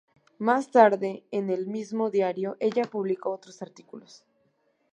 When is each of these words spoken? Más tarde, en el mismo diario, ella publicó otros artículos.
Más 0.39 0.71
tarde, 0.71 1.23
en 1.29 1.51
el 1.51 1.67
mismo 1.67 2.09
diario, 2.09 2.57
ella 2.59 2.85
publicó 2.89 3.29
otros 3.29 3.61
artículos. 3.61 4.23